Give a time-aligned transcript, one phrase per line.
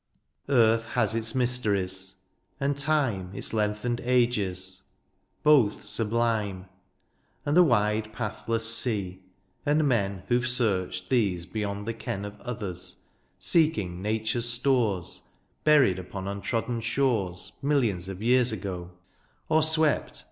[0.49, 2.15] Earth has its mysteries,
[2.59, 4.87] and time Its lengthened ages—
[5.45, 6.65] ^both sublime—
[7.45, 9.21] And the wide pathless sea—
[9.67, 13.03] ^and men Who've searched these beyond the ken Of others,
[13.37, 15.25] seeking nature's stores THE ARBOPAGITE.
[15.65, 18.89] 97 Buried upon untrodden shores Millions of years ago;
[19.49, 20.19] or swept.